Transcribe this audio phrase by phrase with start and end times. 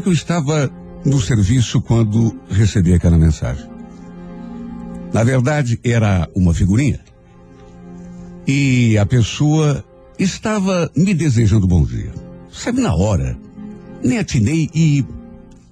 [0.00, 0.70] que eu estava
[1.04, 3.68] no serviço quando recebi aquela mensagem.
[5.12, 7.00] Na verdade, era uma figurinha.
[8.46, 9.84] E a pessoa
[10.18, 12.12] estava me desejando bom dia.
[12.52, 13.38] Sabe, na hora,
[14.02, 15.04] nem atinei e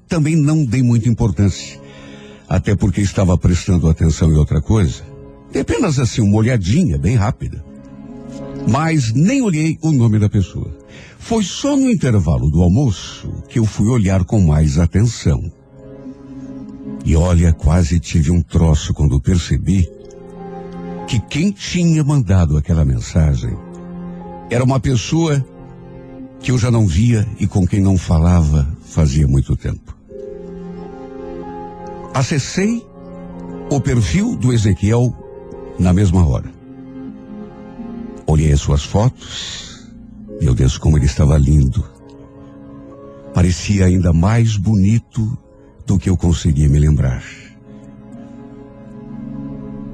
[0.08, 1.78] também não dei muita importância.
[2.48, 5.02] Até porque estava prestando atenção em outra coisa.
[5.52, 7.64] Dei apenas assim uma olhadinha bem rápida.
[8.68, 10.76] Mas nem olhei o nome da pessoa.
[11.18, 15.52] Foi só no intervalo do almoço que eu fui olhar com mais atenção.
[17.04, 19.88] E olha, quase tive um troço quando percebi
[21.06, 23.56] que quem tinha mandado aquela mensagem
[24.50, 25.44] era uma pessoa
[26.40, 29.96] que eu já não via e com quem não falava fazia muito tempo.
[32.14, 32.84] Acessei
[33.70, 35.14] o perfil do Ezequiel
[35.78, 36.50] na mesma hora.
[38.26, 39.67] Olhei as suas fotos.
[40.40, 41.84] Meu Deus, como ele estava lindo.
[43.34, 45.36] Parecia ainda mais bonito
[45.86, 47.22] do que eu conseguia me lembrar.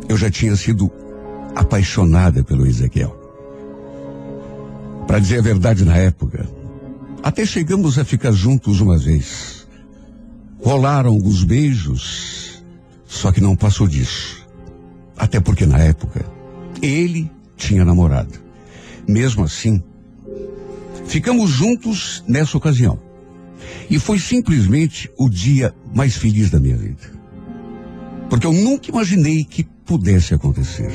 [0.09, 0.91] Eu já tinha sido
[1.55, 3.17] apaixonada pelo Ezequiel.
[5.07, 6.49] Para dizer a verdade, na época,
[7.23, 9.67] até chegamos a ficar juntos uma vez.
[10.63, 12.63] Rolaram alguns beijos,
[13.07, 14.47] só que não passou disso.
[15.17, 16.25] Até porque na época,
[16.83, 18.39] ele tinha namorado.
[19.07, 19.83] Mesmo assim,
[21.07, 22.99] ficamos juntos nessa ocasião.
[23.89, 27.13] E foi simplesmente o dia mais feliz da minha vida.
[28.29, 30.93] Porque eu nunca imaginei que pudesse acontecer.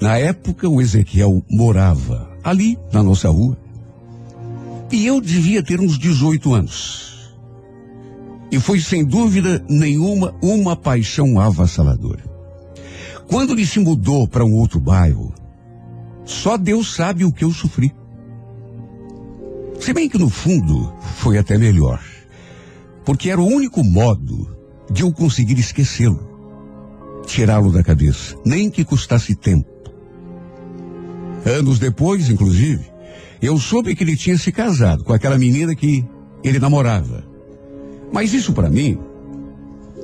[0.00, 3.56] Na época, o Ezequiel morava ali na nossa rua.
[4.90, 7.32] E eu devia ter uns 18 anos.
[8.50, 12.24] E foi sem dúvida nenhuma uma paixão avassaladora.
[13.28, 15.32] Quando ele se mudou para um outro bairro,
[16.24, 17.92] só Deus sabe o que eu sofri.
[19.80, 22.00] Se bem que no fundo foi até melhor.
[23.02, 24.54] Porque era o único modo
[24.90, 26.20] de eu conseguir esquecê-lo.
[27.26, 28.36] Tirá-lo da cabeça.
[28.44, 29.68] Nem que custasse tempo.
[31.46, 32.84] Anos depois, inclusive,
[33.40, 36.04] eu soube que ele tinha se casado com aquela menina que
[36.44, 37.24] ele namorava.
[38.12, 38.98] Mas isso para mim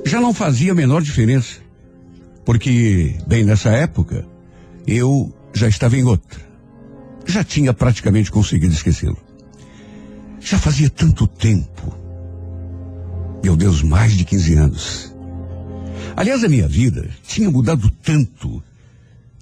[0.07, 1.61] já não fazia a menor diferença.
[2.47, 4.27] Porque, bem nessa época,
[4.87, 6.41] eu já estava em outra.
[7.27, 9.26] Já tinha praticamente conseguido esquecê-lo.
[10.47, 11.93] Já fazia tanto tempo.
[13.43, 15.15] Meu Deus, mais de 15 anos.
[16.15, 18.63] Aliás, a minha vida tinha mudado tanto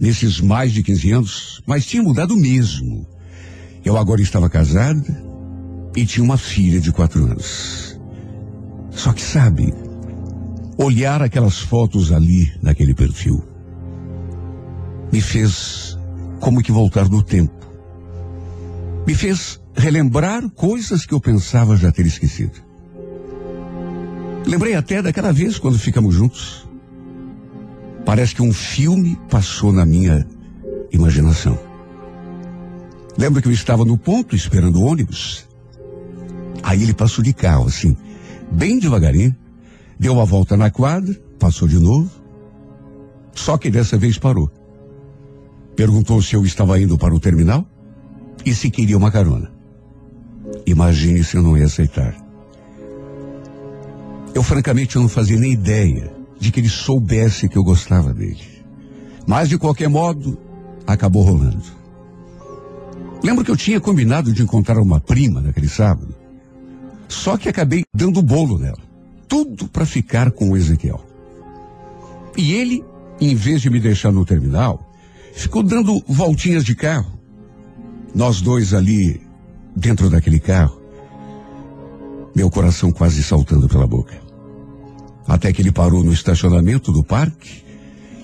[0.01, 3.07] nesses mais de 15 anos, mas tinha mudado mesmo.
[3.85, 5.23] Eu agora estava casada
[5.95, 8.01] e tinha uma filha de quatro anos.
[8.91, 9.75] Só que sabe,
[10.79, 13.45] olhar aquelas fotos ali naquele perfil
[15.13, 15.99] me fez
[16.41, 17.53] como que voltar no tempo.
[19.07, 22.63] Me fez relembrar coisas que eu pensava já ter esquecido.
[24.47, 26.69] Lembrei até daquela vez quando ficamos juntos.
[28.05, 30.27] Parece que um filme passou na minha
[30.93, 31.59] imaginação.
[33.17, 35.49] Lembro que eu estava no ponto esperando o ônibus.
[36.63, 37.97] Aí ele passou de carro, assim,
[38.51, 39.35] bem devagarinho,
[39.99, 42.11] deu uma volta na quadra, passou de novo.
[43.35, 44.51] Só que dessa vez parou.
[45.75, 47.67] Perguntou se eu estava indo para o terminal
[48.45, 49.54] e se queria uma carona.
[50.75, 52.17] Imagine se eu não ia aceitar.
[54.35, 58.43] Eu francamente não fazia nem ideia de que ele soubesse que eu gostava dele.
[59.25, 60.37] Mas de qualquer modo,
[60.85, 61.63] acabou rolando.
[63.23, 66.13] Lembro que eu tinha combinado de encontrar uma prima naquele sábado.
[67.07, 68.83] Só que acabei dando bolo nela.
[69.29, 71.07] Tudo para ficar com o Ezequiel.
[72.37, 72.85] E ele,
[73.21, 74.93] em vez de me deixar no terminal,
[75.33, 77.17] ficou dando voltinhas de carro.
[78.13, 79.24] Nós dois ali,
[79.75, 80.81] dentro daquele carro.
[82.35, 84.21] Meu coração quase saltando pela boca.
[85.27, 87.65] Até que ele parou no estacionamento do parque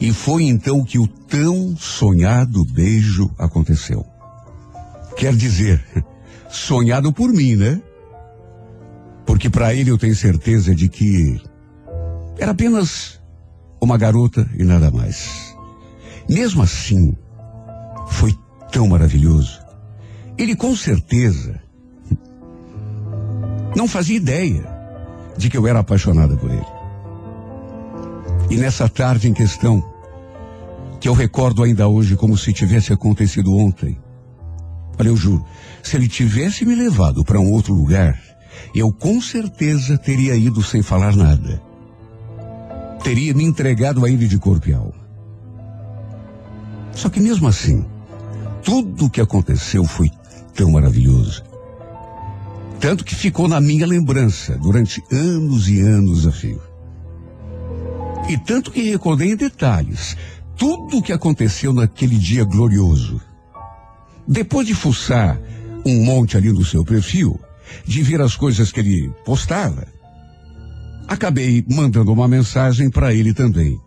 [0.00, 4.04] e foi então que o tão sonhado beijo aconteceu.
[5.16, 5.84] Quer dizer,
[6.48, 7.80] sonhado por mim, né?
[9.26, 11.40] Porque para ele eu tenho certeza de que
[12.38, 13.20] era apenas
[13.80, 15.54] uma garota e nada mais.
[16.28, 17.14] Mesmo assim,
[18.08, 18.34] foi
[18.72, 19.60] tão maravilhoso.
[20.40, 21.60] Ele com certeza
[23.76, 24.66] não fazia ideia
[25.36, 26.64] de que eu era apaixonada por ele.
[28.48, 29.84] E nessa tarde em questão,
[30.98, 33.98] que eu recordo ainda hoje como se tivesse acontecido ontem.
[34.98, 35.44] Olha, eu juro,
[35.82, 38.18] se ele tivesse me levado para um outro lugar,
[38.74, 41.62] eu com certeza teria ido sem falar nada.
[43.04, 45.06] Teria me entregado a ele de corpo e alma.
[46.92, 47.84] Só que mesmo assim,
[48.62, 50.10] tudo o que aconteceu foi
[50.54, 51.42] tão maravilhoso.
[52.80, 56.60] Tanto que ficou na minha lembrança durante anos e anos a fio.
[58.28, 60.16] E tanto que recordei em detalhes
[60.56, 63.20] tudo o que aconteceu naquele dia glorioso.
[64.26, 65.40] Depois de fuçar
[65.84, 67.40] um monte ali no seu perfil,
[67.84, 69.86] de ver as coisas que ele postava,
[71.08, 73.80] acabei mandando uma mensagem para ele também,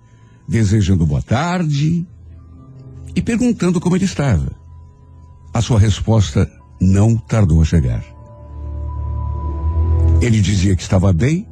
[0.48, 2.06] desejando boa tarde
[3.16, 4.62] e perguntando como ele estava.
[5.53, 6.50] A sua resposta
[6.81, 8.03] não tardou a chegar.
[10.19, 11.47] Ele dizia que estava bem,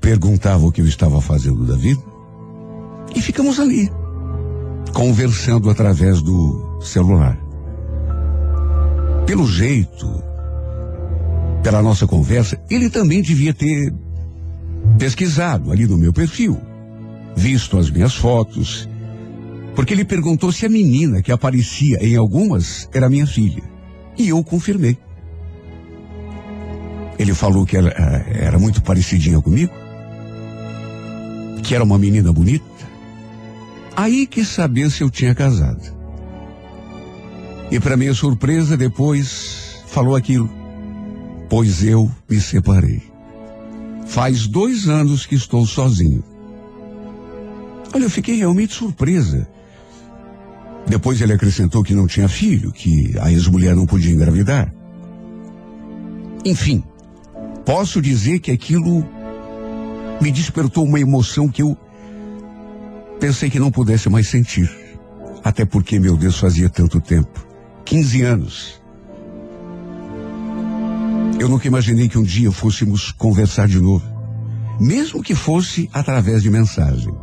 [0.00, 2.02] perguntava o que eu estava fazendo da vida,
[3.14, 3.90] e ficamos ali,
[4.92, 7.38] conversando através do celular.
[9.24, 10.06] Pelo jeito,
[11.62, 13.94] pela nossa conversa, ele também devia ter
[14.98, 16.60] pesquisado ali no meu perfil,
[17.36, 18.88] visto as minhas fotos,
[19.78, 23.62] porque ele perguntou se a menina que aparecia em algumas era minha filha.
[24.18, 24.98] E eu confirmei.
[27.16, 29.72] Ele falou que ela eh, era muito parecidinha comigo,
[31.62, 32.64] que era uma menina bonita.
[33.94, 35.94] Aí quis saber se eu tinha casado.
[37.70, 40.50] E para minha surpresa, depois falou aquilo.
[41.48, 43.00] Pois eu me separei.
[44.08, 46.24] Faz dois anos que estou sozinho.
[47.94, 49.48] Olha, eu fiquei realmente surpresa.
[50.86, 54.72] Depois ele acrescentou que não tinha filho, que a ex-mulher não podia engravidar.
[56.44, 56.82] Enfim,
[57.68, 59.06] Posso dizer que aquilo
[60.22, 61.76] me despertou uma emoção que eu
[63.20, 64.74] pensei que não pudesse mais sentir.
[65.44, 67.46] Até porque, meu Deus, fazia tanto tempo
[67.84, 68.80] 15 anos.
[71.38, 74.06] Eu nunca imaginei que um dia fôssemos conversar de novo,
[74.80, 77.14] mesmo que fosse através de mensagem.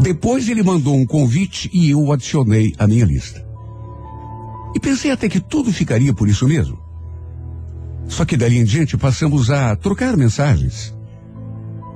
[0.00, 3.44] Depois ele mandou um convite e eu o adicionei à minha lista.
[4.74, 6.78] E pensei até que tudo ficaria por isso mesmo.
[8.06, 10.94] Só que dali em diante passamos a trocar mensagens.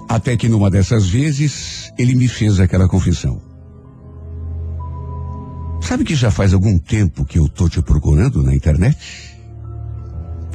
[0.08, 3.40] Até que numa dessas vezes ele me fez aquela confissão.
[5.80, 8.98] Sabe que já faz algum tempo que eu tô te procurando na internet?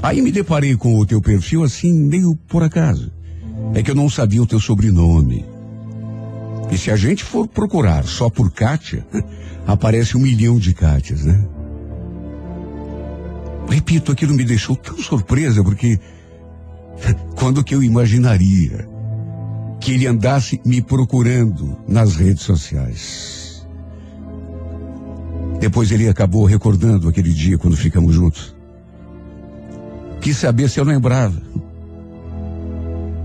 [0.02, 3.12] Aí me deparei com o teu perfil assim, meio por acaso.
[3.74, 5.57] É que eu não sabia o teu sobrenome.
[6.72, 9.06] E se a gente for procurar só por Kátia,
[9.66, 11.48] aparece um milhão de Kátias, né?
[13.70, 16.00] Repito, aquilo me deixou tão surpresa, porque
[17.36, 18.88] quando que eu imaginaria
[19.80, 23.68] que ele andasse me procurando nas redes sociais?
[25.60, 28.56] Depois ele acabou recordando aquele dia quando ficamos juntos.
[30.22, 31.42] Quis saber se eu lembrava.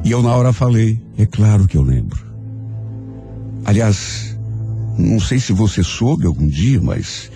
[0.04, 2.31] E eu na hora falei, é claro que eu lembro.
[3.64, 4.36] Aliás,
[4.98, 7.30] não sei se você soube algum dia, mas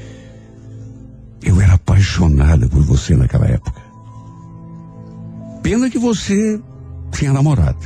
[1.42, 3.80] eu era apaixonada por você naquela época.
[5.62, 6.60] Pena que você
[7.12, 7.78] tinha namorado.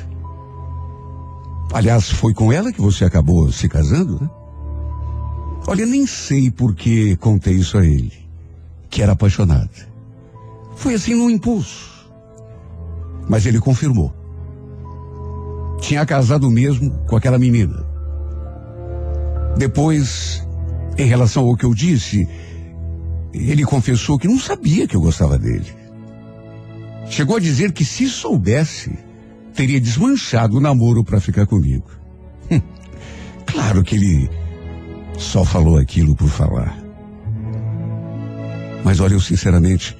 [1.72, 4.30] Aliás, foi com ela que você acabou se casando, né?
[5.66, 8.12] Olha, nem sei por que contei isso a ele,
[8.88, 9.70] que era apaixonado.
[10.74, 11.90] Foi assim num impulso.
[13.28, 14.12] Mas ele confirmou.
[15.80, 17.89] Tinha casado mesmo com aquela menina.
[19.60, 20.42] Depois,
[20.96, 22.26] em relação ao que eu disse,
[23.30, 25.66] ele confessou que não sabia que eu gostava dele.
[27.10, 28.98] Chegou a dizer que se soubesse,
[29.54, 31.90] teria desmanchado o namoro para ficar comigo.
[32.50, 32.58] Hum,
[33.44, 34.30] claro que ele
[35.18, 36.82] só falou aquilo por falar.
[38.82, 39.94] Mas olha, eu sinceramente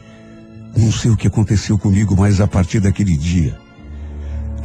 [0.74, 3.58] não sei o que aconteceu comigo, mas a partir daquele dia,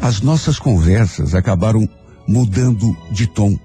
[0.01, 1.86] as nossas conversas acabaram
[2.25, 3.60] mudando de tom.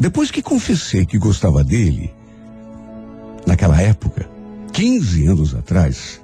[0.00, 2.10] Depois que confessei que gostava dele,
[3.46, 4.26] naquela época,
[4.72, 6.20] 15 anos atrás,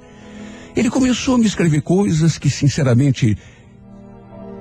[0.75, 3.37] ele começou a me escrever coisas que, sinceramente,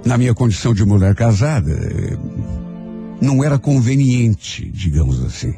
[0.04, 1.74] na minha condição de mulher casada,
[3.18, 5.54] não era conveniente, digamos assim.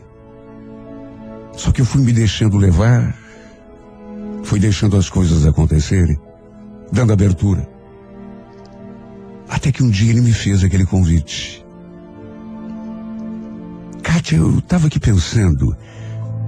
[1.57, 3.12] Só que eu fui me deixando levar,
[4.45, 6.17] fui deixando as coisas acontecerem,
[6.93, 7.69] dando abertura.
[9.49, 11.67] Até que um dia ele me fez aquele convite.
[14.19, 15.77] Kátia, eu estava aqui pensando,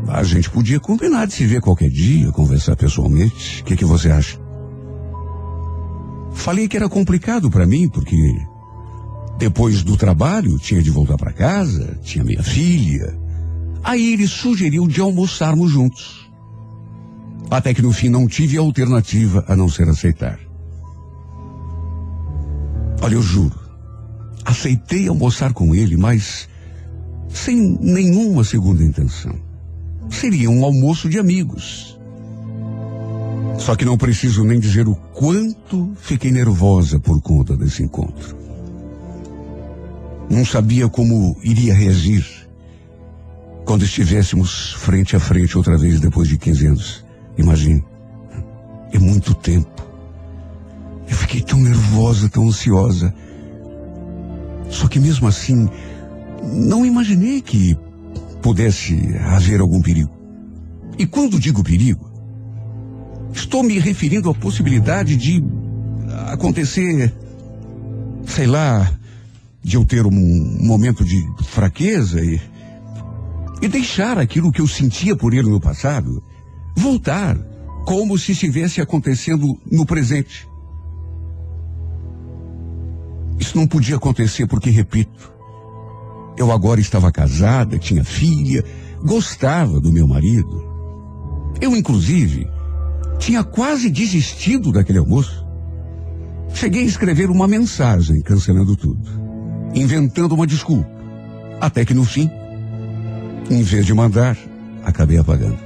[0.09, 3.63] a gente podia combinar de se ver qualquer dia, conversar pessoalmente.
[3.63, 4.37] O que, que você acha?
[6.33, 8.17] Falei que era complicado para mim, porque
[9.39, 13.17] depois do trabalho tinha de voltar para casa, tinha minha filha.
[13.85, 16.29] Aí ele sugeriu de almoçarmos juntos.
[17.49, 20.41] Até que no fim não tive alternativa a não ser aceitar.
[23.01, 23.59] Olha, eu juro,
[24.45, 26.50] aceitei almoçar com ele, mas
[27.33, 29.35] sem nenhuma segunda intenção.
[30.11, 31.99] Seria um almoço de amigos.
[33.59, 38.37] Só que não preciso nem dizer o quanto fiquei nervosa por conta desse encontro.
[40.29, 42.27] Não sabia como iria reagir
[43.65, 47.05] quando estivéssemos frente a frente outra vez depois de 15 anos.
[47.37, 47.85] Imagine.
[48.93, 49.87] É muito tempo.
[51.09, 53.15] Eu fiquei tão nervosa, tão ansiosa.
[54.69, 55.69] Só que mesmo assim,
[56.43, 57.77] não imaginei que
[58.43, 60.11] pudesse haver algum perigo.
[60.99, 62.11] E quando digo perigo,
[63.33, 65.43] estou me referindo à possibilidade de
[66.29, 67.15] acontecer,
[68.27, 68.91] sei lá,
[69.63, 70.11] de eu ter um
[70.61, 72.41] momento de fraqueza e,
[73.63, 76.23] e deixar aquilo que eu sentia por ele no passado
[76.77, 77.37] voltar
[77.85, 80.49] como se estivesse acontecendo no presente.
[83.39, 85.33] Isso não podia acontecer porque, repito,
[86.41, 88.65] eu agora estava casada, tinha filha,
[89.05, 90.65] gostava do meu marido.
[91.61, 92.49] Eu, inclusive,
[93.19, 95.45] tinha quase desistido daquele almoço.
[96.55, 99.07] Cheguei a escrever uma mensagem cancelando tudo,
[99.75, 100.89] inventando uma desculpa.
[101.61, 102.31] Até que no fim,
[103.51, 104.35] em vez de mandar,
[104.83, 105.59] acabei apagando.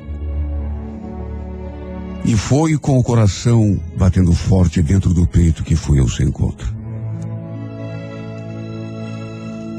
[2.25, 6.84] E foi com o coração batendo forte dentro do peito que fui ao seu encontro.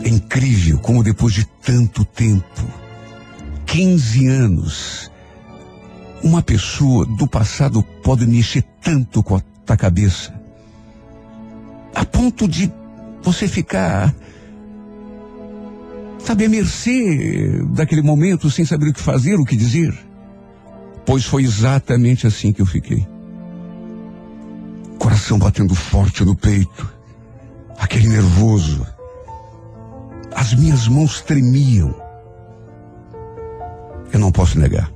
[0.05, 2.63] É incrível como depois de tanto tempo,
[3.65, 5.11] 15 anos,
[6.23, 10.31] uma pessoa do passado pode mexer tanto com a cabeça,
[11.95, 12.71] a ponto de
[13.23, 14.13] você ficar,
[16.19, 19.91] sabe, a mercê daquele momento, sem saber o que fazer, o que dizer.
[21.03, 23.07] Pois foi exatamente assim que eu fiquei.
[24.99, 26.93] Coração batendo forte no peito,
[27.79, 28.85] aquele nervoso
[30.35, 31.95] as minhas mãos tremiam.
[34.11, 34.91] Eu não posso negar.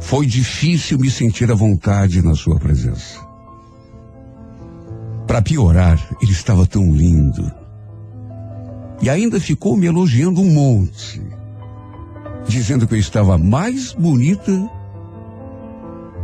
[0.00, 3.18] Foi difícil me sentir à vontade na sua presença.
[5.26, 7.52] Para piorar, ele estava tão lindo.
[9.02, 11.20] E ainda ficou me elogiando um monte,
[12.46, 14.52] dizendo que eu estava mais bonita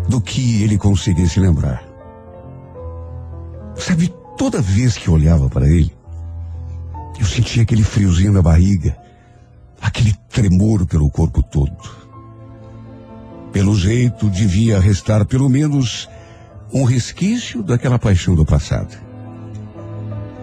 [0.09, 1.85] do que ele conseguisse lembrar.
[3.76, 5.92] Sabe, toda vez que olhava para ele,
[7.18, 8.97] eu sentia aquele friozinho na barriga,
[9.80, 11.76] aquele tremor pelo corpo todo.
[13.52, 16.09] Pelo jeito, devia restar pelo menos
[16.73, 18.99] um resquício daquela paixão do passado.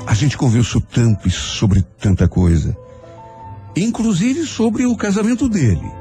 [0.08, 2.76] A gente conversou tanto sobre tanta coisa,
[3.76, 5.92] inclusive sobre o casamento dele,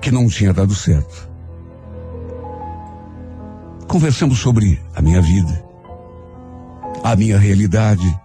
[0.00, 1.30] que não tinha dado certo.
[3.86, 5.64] Conversamos sobre a minha vida,
[7.04, 8.18] a minha realidade,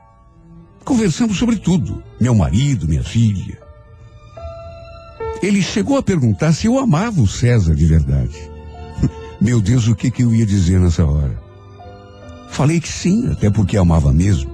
[0.87, 2.01] Conversamos sobre tudo.
[2.17, 3.59] Meu marido, minha filha.
[5.43, 8.39] Ele chegou a perguntar se eu amava o César de verdade.
[9.39, 11.37] Meu Deus, o que, que eu ia dizer nessa hora?
[12.49, 14.49] Falei que sim, até porque amava mesmo.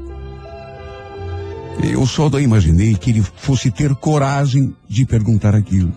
[1.83, 5.93] Eu só imaginei que ele fosse ter coragem de perguntar aquilo.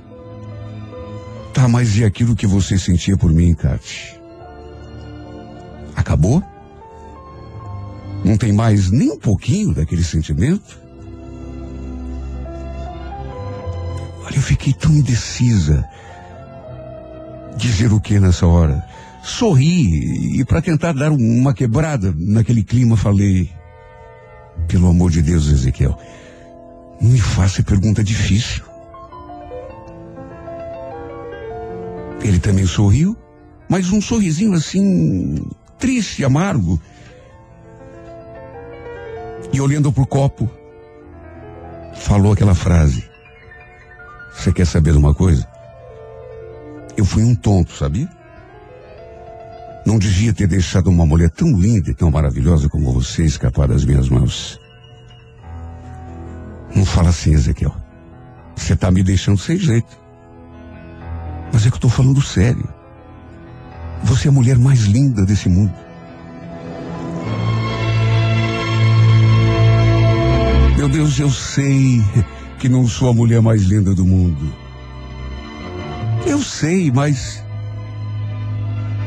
[1.54, 4.20] Tá, mas e aquilo que você sentia por mim, Kate?
[5.96, 6.44] Acabou?
[8.26, 10.80] Não tem mais nem um pouquinho daquele sentimento?
[14.24, 15.88] Olha, eu fiquei tão indecisa.
[17.56, 18.84] Dizer o que nessa hora?
[19.22, 23.48] Sorri e para tentar dar uma quebrada naquele clima falei:
[24.66, 25.96] Pelo amor de Deus, Ezequiel,
[27.00, 28.64] não me faça pergunta difícil.
[32.24, 33.16] Ele também sorriu,
[33.68, 35.46] mas um sorrisinho assim,
[35.78, 36.80] triste, amargo.
[39.52, 40.50] E olhando para o copo,
[41.94, 43.04] falou aquela frase.
[44.32, 45.46] Você quer saber de uma coisa?
[46.96, 48.08] Eu fui um tonto, sabia?
[49.84, 53.84] Não devia ter deixado uma mulher tão linda e tão maravilhosa como você escapar das
[53.84, 54.60] minhas mãos.
[56.74, 57.74] Não fala assim, Ezequiel.
[58.56, 59.96] Você está me deixando sem jeito.
[61.52, 62.68] Mas é que eu estou falando sério.
[64.02, 65.85] Você é a mulher mais linda desse mundo.
[71.18, 72.02] Eu sei
[72.58, 74.52] que não sou a mulher mais linda do mundo.
[76.26, 77.42] Eu sei, mas.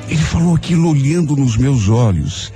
[0.08, 2.52] Ele falou aquilo olhando nos meus olhos.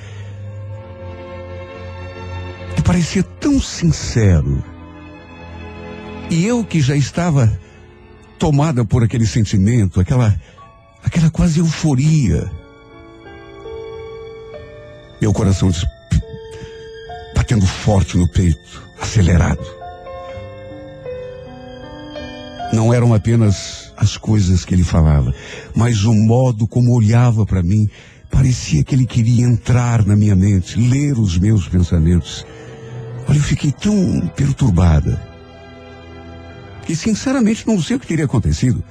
[2.75, 4.63] E parecia tão sincero.
[6.31, 7.59] E eu que já estava
[8.39, 10.35] tomada por aquele sentimento, aquela,
[11.03, 12.51] aquela quase euforia.
[15.21, 15.71] Meu coração
[17.35, 19.65] batendo forte no peito acelerado.
[22.71, 25.33] Não eram apenas as coisas que ele falava,
[25.75, 27.87] mas o modo como olhava para mim,
[28.33, 32.43] Parecia que ele queria entrar na minha mente, ler os meus pensamentos.
[33.29, 35.21] Olha, eu fiquei tão perturbada
[36.83, 38.83] que sinceramente não sei o que teria acontecido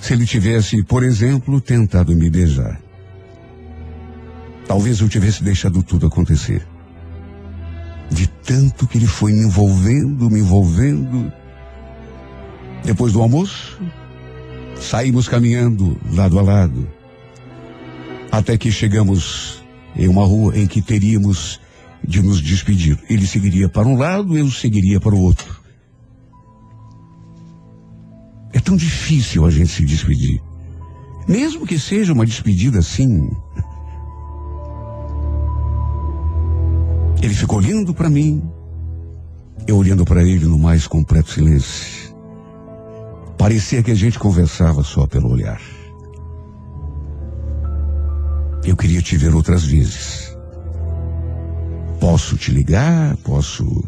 [0.00, 2.80] se ele tivesse, por exemplo, tentado me beijar.
[4.68, 6.64] Talvez eu tivesse deixado tudo acontecer.
[8.10, 11.32] De tanto que ele foi me envolvendo, me envolvendo.
[12.84, 13.80] Depois do almoço,
[14.76, 16.88] saímos caminhando lado a lado.
[18.30, 19.64] Até que chegamos
[19.96, 21.60] em uma rua em que teríamos
[22.06, 22.98] de nos despedir.
[23.08, 25.60] Ele seguiria para um lado, eu seguiria para o outro.
[28.52, 30.40] É tão difícil a gente se despedir.
[31.28, 33.28] Mesmo que seja uma despedida assim.
[37.22, 38.42] Ele ficou olhando para mim,
[39.66, 42.14] eu olhando para ele no mais completo silêncio.
[43.38, 45.60] Parecia que a gente conversava só pelo olhar.
[48.64, 50.36] Eu queria te ver outras vezes.
[52.00, 53.84] Posso te ligar, posso.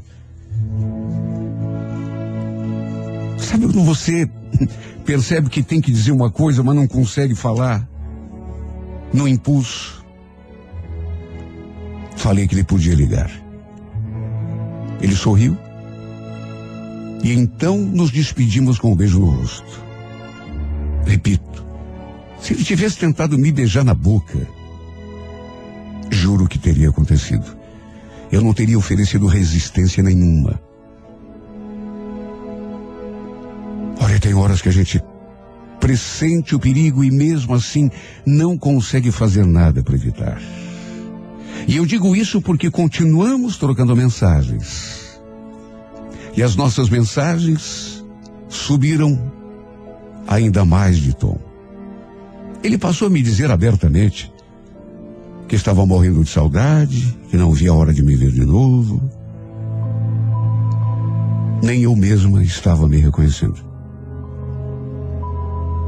[3.39, 4.29] Sabe quando você
[5.05, 7.89] percebe que tem que dizer uma coisa, mas não consegue falar?
[9.13, 9.98] No impulso.
[12.19, 13.31] Falei que ele podia ligar.
[15.01, 15.57] Ele sorriu.
[17.23, 19.81] E então nos despedimos com um beijo no rosto.
[21.07, 21.65] Repito,
[22.41, 24.47] se ele tivesse tentado me beijar na boca,
[26.11, 27.57] juro que teria acontecido.
[28.33, 30.61] Eu não teria oferecido resistência nenhuma.
[34.01, 35.01] Olha, tem horas que a gente
[35.79, 37.89] pressente o perigo e mesmo assim
[38.27, 40.43] não consegue fazer nada para evitar.
[41.69, 45.21] E eu digo isso porque continuamos trocando mensagens.
[46.35, 48.03] E as nossas mensagens
[48.49, 49.31] subiram
[50.27, 51.39] ainda mais de tom.
[52.65, 54.33] Ele passou a me dizer abertamente
[55.47, 59.03] que estava morrendo de saudade, que não via a hora de me ver de novo.
[61.63, 63.59] Nem eu mesma estava me reconhecendo.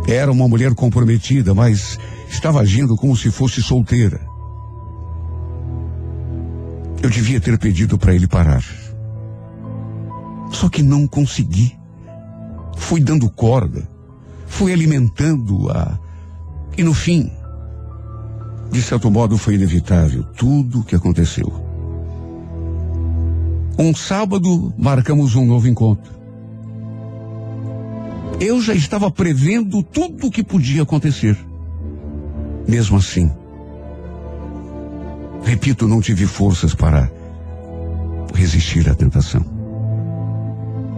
[0.06, 4.29] Era uma mulher comprometida, mas estava agindo como se fosse solteira.
[7.02, 8.62] Eu devia ter pedido para ele parar.
[10.52, 11.78] Só que não consegui.
[12.76, 13.88] Fui dando corda,
[14.46, 15.98] fui alimentando-a.
[16.76, 17.30] E no fim,
[18.70, 21.50] de certo modo, foi inevitável tudo o que aconteceu.
[23.78, 26.12] Um sábado, marcamos um novo encontro.
[28.38, 31.38] Eu já estava prevendo tudo o que podia acontecer.
[32.68, 33.30] Mesmo assim,
[35.42, 37.10] repito, não tive forças para
[38.34, 39.44] resistir à tentação.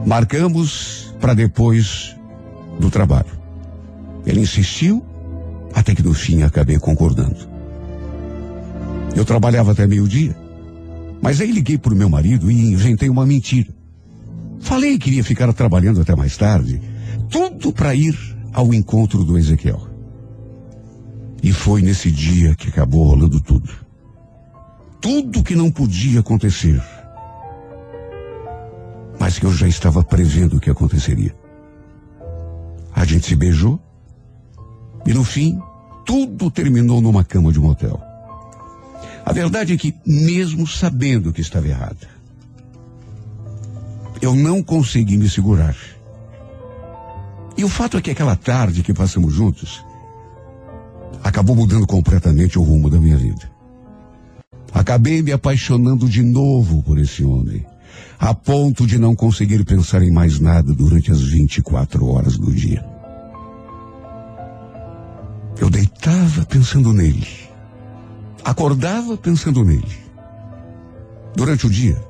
[0.07, 2.17] Marcamos para depois
[2.79, 3.41] do trabalho.
[4.27, 5.05] Ele insistiu,
[5.75, 7.49] até que no fim acabei concordando.
[9.15, 10.37] Eu trabalhava até meio-dia,
[11.21, 13.69] mas aí liguei para o meu marido e inventei uma mentira.
[14.61, 16.81] Falei que iria ficar trabalhando até mais tarde,
[17.29, 18.17] tudo para ir
[18.53, 19.89] ao encontro do Ezequiel.
[21.43, 23.82] E foi nesse dia que acabou rolando tudo.
[25.03, 26.81] Tudo que não podia acontecer,
[29.19, 31.35] mas que eu já estava prevendo que aconteceria.
[32.95, 33.81] A gente se beijou
[35.05, 35.61] e no fim
[36.07, 38.01] tudo terminou numa cama de um hotel.
[39.25, 42.09] A verdade é que, mesmo sabendo que estava errada,
[44.21, 45.77] eu não consegui me segurar.
[47.57, 49.85] E o fato é que aquela tarde que passamos juntos
[51.25, 53.52] acabou mudando completamente o rumo da minha vida.
[54.73, 57.65] Acabei me apaixonando de novo por esse homem,
[58.19, 62.83] a ponto de não conseguir pensar em mais nada durante as 24 horas do dia.
[65.61, 67.29] Eu deitava pensando nele.
[68.45, 70.03] Acordava pensando nele.
[71.37, 72.03] Durante o dia,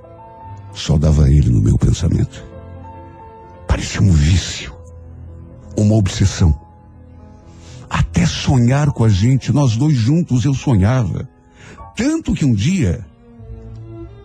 [0.73, 2.45] só dava ele no meu pensamento.
[3.67, 4.73] Parecia um vício,
[5.77, 6.59] uma obsessão.
[7.91, 11.29] Até sonhar com a gente, nós dois juntos, eu sonhava.
[11.97, 13.05] Tanto que um dia,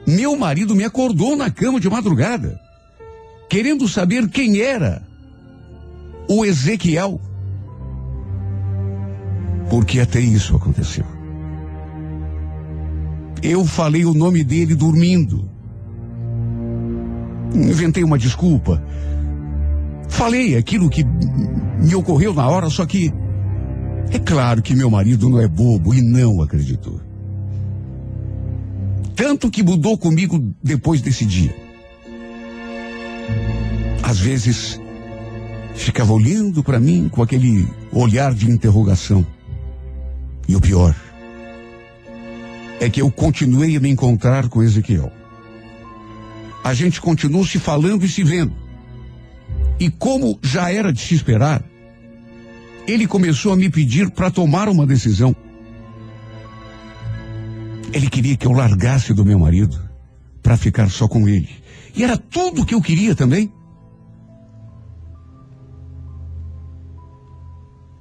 [0.05, 2.59] meu marido me acordou na cama de madrugada,
[3.49, 5.01] querendo saber quem era
[6.29, 7.19] o Ezequiel.
[9.69, 11.05] Porque até isso aconteceu.
[13.43, 15.47] Eu falei o nome dele dormindo.
[17.53, 18.81] Inventei uma desculpa.
[20.09, 23.13] Falei aquilo que me ocorreu na hora, só que
[24.11, 27.06] é claro que meu marido não é bobo e não acreditou.
[29.17, 31.53] Tanto que mudou comigo depois desse dia.
[34.03, 34.79] Às vezes,
[35.73, 39.25] ficava olhando para mim com aquele olhar de interrogação.
[40.47, 40.95] E o pior,
[42.79, 45.11] é que eu continuei a me encontrar com Ezequiel.
[46.63, 48.53] A gente continuou se falando e se vendo.
[49.79, 51.63] E como já era de se esperar,
[52.87, 55.35] ele começou a me pedir para tomar uma decisão.
[57.97, 59.75] Ele queria que eu largasse do meu marido
[60.43, 61.49] para ficar só com ele.
[61.95, 63.51] E era tudo que eu queria também.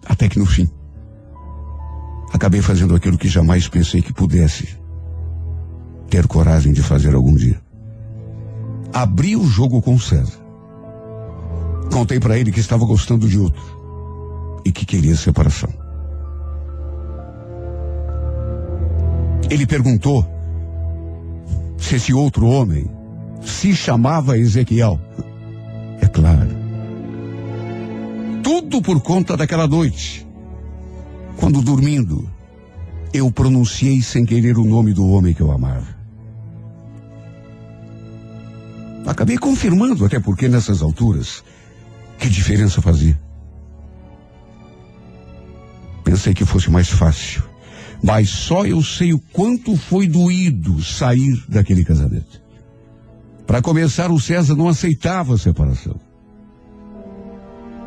[0.05, 0.69] Até que no fim,
[2.31, 4.77] acabei fazendo aquilo que jamais pensei que pudesse
[6.11, 7.59] ter coragem de fazer algum dia.
[8.93, 10.39] Abri o jogo com César.
[11.91, 15.86] Contei para ele que estava gostando de outro e que queria separação.
[19.51, 20.27] Ele perguntou
[21.79, 22.91] se esse outro homem
[23.43, 25.01] se chamava Ezequiel.
[26.01, 26.51] É claro.
[28.43, 30.27] Tudo por conta daquela noite.
[31.37, 32.29] Quando dormindo,
[33.13, 35.97] eu pronunciei sem querer o nome do homem que eu amava.
[39.07, 41.45] Acabei confirmando, até porque nessas alturas,
[42.19, 43.19] que diferença fazia?
[46.03, 47.45] Pensei que fosse mais fácil,
[48.03, 52.43] mas só eu sei o quanto foi doído sair daquele casamento.
[53.47, 55.99] Para começar, o César não aceitava a separação.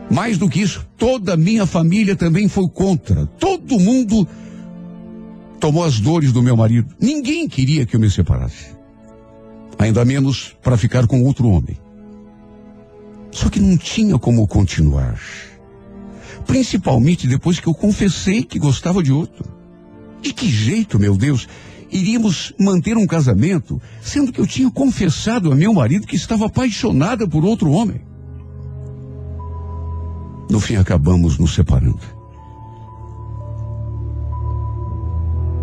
[0.10, 3.26] Mais do que isso, toda a minha família também foi contra.
[3.26, 4.28] Todo mundo
[5.60, 6.96] tomou as dores do meu marido.
[7.00, 8.78] Ninguém queria que eu me separasse.
[9.78, 11.78] Ainda menos para ficar com outro homem.
[13.32, 15.20] Só que não tinha como continuar.
[16.48, 19.59] Principalmente depois que eu confessei que gostava de outro.
[20.22, 21.48] De que jeito, meu Deus,
[21.92, 27.28] iríamos manter um casamento, sendo que eu tinha confessado a meu marido que estava apaixonada
[27.28, 28.02] por outro homem?
[30.50, 32.00] No fim, acabamos nos separando.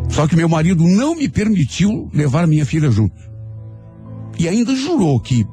[0.09, 3.17] Só que meu marido não me permitiu levar minha filha junto.
[4.39, 5.47] E ainda jurou que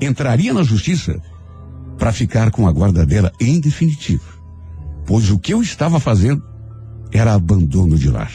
[0.00, 1.22] entraria na justiça
[1.96, 4.24] para ficar com a guarda dela em definitivo.
[5.06, 6.42] Pois o que eu estava fazendo
[7.14, 8.32] era abandono de lar.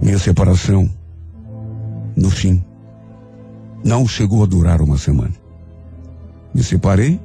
[0.00, 0.88] Minha separação,
[2.14, 2.62] no fim,
[3.82, 5.34] não chegou a durar uma semana.
[6.54, 7.18] Me separei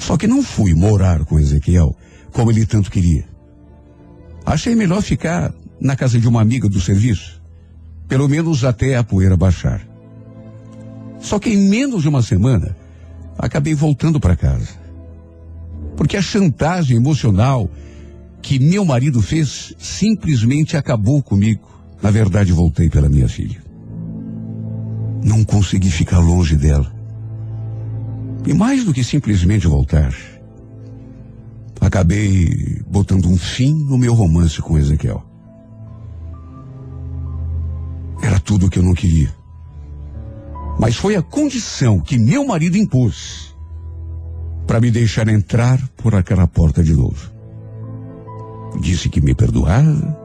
[0.00, 1.94] só que não fui morar com Ezequiel
[2.32, 3.28] como ele tanto queria.
[4.46, 7.42] Achei melhor ficar na casa de uma amiga do serviço,
[8.08, 9.86] pelo menos até a poeira baixar.
[11.20, 12.74] Só que em menos de uma semana,
[13.38, 14.79] acabei voltando para casa.
[16.00, 17.70] Porque a chantagem emocional
[18.40, 21.68] que meu marido fez simplesmente acabou comigo.
[22.02, 23.62] Na verdade, voltei pela minha filha.
[25.22, 26.90] Não consegui ficar longe dela.
[28.46, 30.10] E mais do que simplesmente voltar,
[31.78, 35.22] acabei botando um fim no meu romance com Ezequiel.
[38.22, 39.30] Era tudo o que eu não queria.
[40.78, 43.49] Mas foi a condição que meu marido impôs
[44.70, 47.28] para me deixar entrar por aquela porta de novo.
[48.80, 50.16] Disse que me perdoava,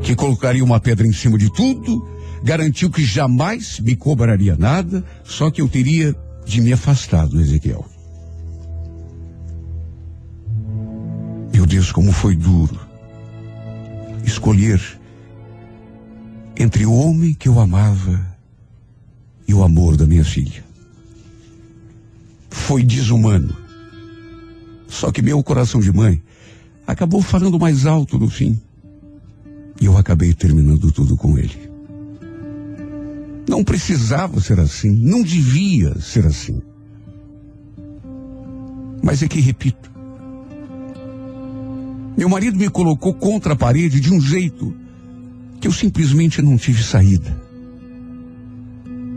[0.00, 2.08] que colocaria uma pedra em cima de tudo,
[2.44, 6.14] garantiu que jamais me cobraria nada, só que eu teria
[6.46, 7.84] de me afastar do Ezequiel.
[11.52, 12.78] Meu Deus, como foi duro
[14.24, 14.80] escolher
[16.56, 18.24] entre o homem que eu amava
[19.48, 20.62] e o amor da minha filha.
[22.52, 23.56] Foi desumano.
[24.86, 26.22] Só que meu coração de mãe
[26.86, 28.60] acabou falando mais alto no fim.
[29.80, 31.70] E eu acabei terminando tudo com ele.
[33.48, 36.60] Não precisava ser assim, não devia ser assim.
[39.02, 39.90] Mas é que repito.
[42.16, 44.76] Meu marido me colocou contra a parede de um jeito
[45.58, 47.34] que eu simplesmente não tive saída.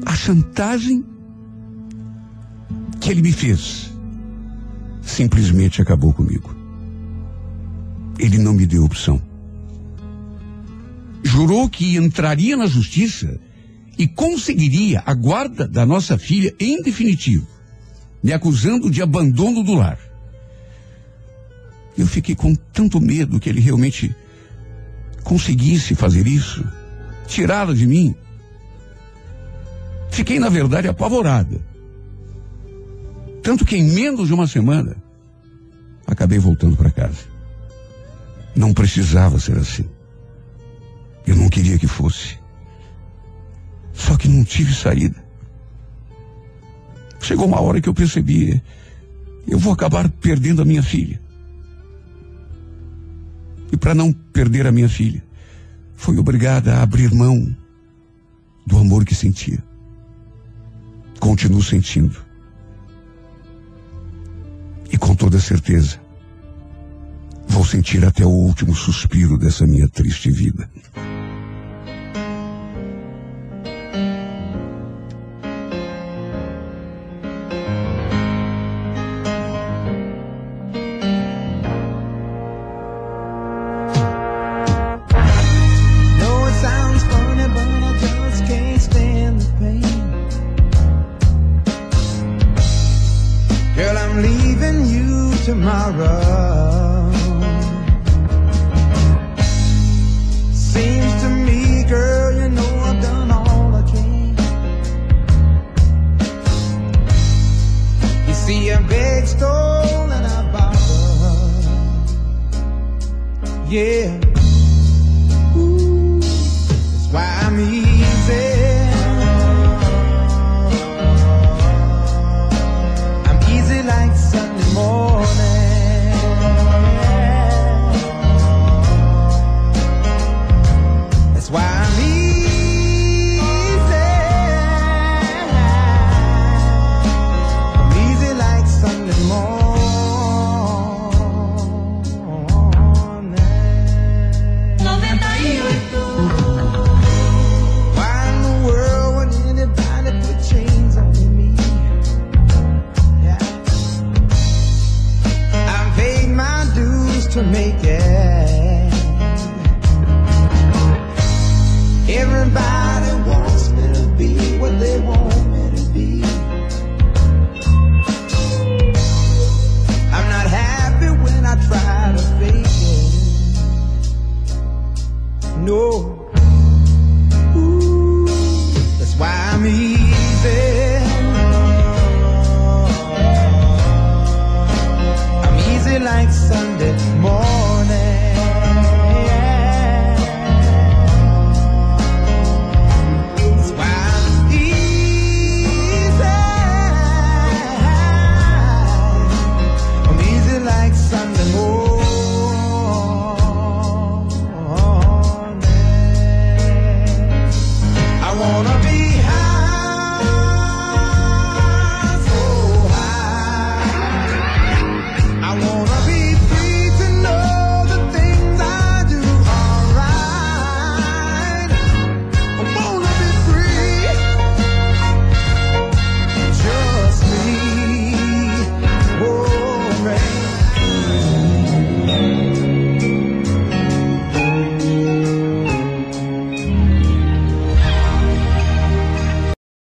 [0.06, 1.04] A chantagem
[3.05, 3.93] que ele me fez
[4.99, 6.55] simplesmente acabou comigo.
[8.17, 9.21] Ele não me deu opção.
[11.23, 13.39] Jurou que entraria na justiça
[13.95, 17.45] e conseguiria a guarda da nossa filha em definitivo,
[18.23, 19.99] me acusando de abandono do lar.
[21.95, 24.15] Eu fiquei com tanto medo que ele realmente
[25.23, 26.67] conseguisse fazer isso,
[27.27, 28.15] tirá-la de mim.
[30.09, 31.74] Fiquei, na verdade, apavorada.
[33.45, 34.97] Tanto que em menos de uma semana,
[36.08, 37.25] acabei voltando para casa.
[38.55, 39.88] Não precisava ser assim.
[41.27, 42.39] Eu não queria que fosse.
[43.93, 45.23] Só que não tive saída.
[47.21, 48.60] Chegou uma hora que eu percebi,
[49.47, 51.21] eu vou acabar perdendo a minha filha.
[53.71, 55.23] E para não perder a minha filha,
[55.93, 57.55] foi obrigada a abrir mão
[58.65, 59.63] do amor que sentia.
[61.19, 62.24] Continuo sentindo.
[64.91, 66.00] E com toda certeza,
[67.48, 70.69] vou sentir até o último suspiro dessa minha triste vida.